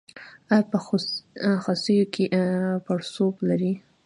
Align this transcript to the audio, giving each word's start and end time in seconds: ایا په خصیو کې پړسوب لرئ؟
ایا 0.53 0.61
په 0.71 0.77
خصیو 1.63 2.05
کې 2.13 2.25
پړسوب 2.85 3.35
لرئ؟ 3.49 3.73